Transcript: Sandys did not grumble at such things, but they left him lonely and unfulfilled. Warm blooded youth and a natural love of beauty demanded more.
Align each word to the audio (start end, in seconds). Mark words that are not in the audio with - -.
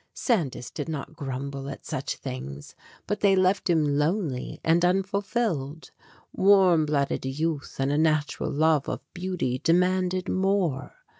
Sandys 0.15 0.71
did 0.71 0.89
not 0.89 1.15
grumble 1.15 1.69
at 1.69 1.85
such 1.85 2.15
things, 2.15 2.73
but 3.05 3.19
they 3.19 3.35
left 3.35 3.69
him 3.69 3.83
lonely 3.99 4.59
and 4.63 4.83
unfulfilled. 4.83 5.91
Warm 6.33 6.87
blooded 6.87 7.23
youth 7.23 7.75
and 7.77 7.91
a 7.91 7.99
natural 7.99 8.49
love 8.49 8.89
of 8.89 8.99
beauty 9.13 9.59
demanded 9.63 10.27
more. 10.27 10.95